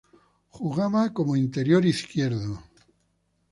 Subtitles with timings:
[0.49, 2.57] Jugaba como interior izquierdo.